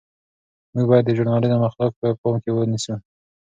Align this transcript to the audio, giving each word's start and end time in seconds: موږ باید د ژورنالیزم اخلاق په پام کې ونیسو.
موږ 0.73 0.85
باید 0.89 1.03
د 1.07 1.09
ژورنالیزم 1.17 1.61
اخلاق 1.69 1.91
په 1.99 2.07
پام 2.21 2.35
کې 2.43 2.49
ونیسو. 2.53 2.95